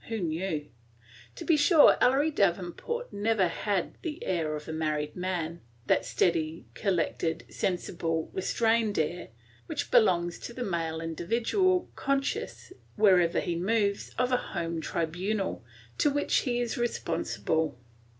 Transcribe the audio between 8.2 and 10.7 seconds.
restrained air which belongs to the